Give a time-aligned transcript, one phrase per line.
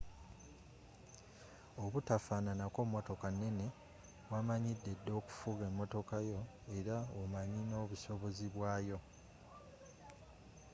[1.83, 3.67] obutafaananako motoka neene
[4.31, 6.39] wamanyideda okufuga emotoka yo
[6.77, 8.97] era omanyi n'obusobozi bwayo